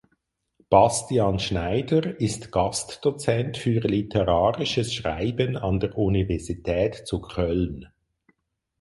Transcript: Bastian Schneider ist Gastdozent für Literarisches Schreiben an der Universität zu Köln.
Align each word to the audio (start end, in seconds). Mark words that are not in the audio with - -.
Bastian 0.71 1.37
Schneider 1.37 2.19
ist 2.19 2.51
Gastdozent 2.51 3.57
für 3.59 3.81
Literarisches 3.81 4.95
Schreiben 4.95 5.57
an 5.57 5.79
der 5.79 5.95
Universität 5.95 7.03
zu 7.07 7.21
Köln. 7.21 7.85